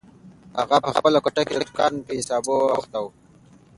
[0.61, 3.05] اغا په خپله کوټه کې د دوکان په حسابونو بوخت و.